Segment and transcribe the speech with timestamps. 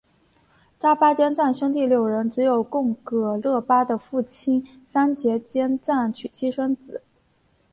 [0.79, 7.03] 扎巴坚赞兄弟六人只有贡噶勒巴的父亲桑结坚赞娶妻生子。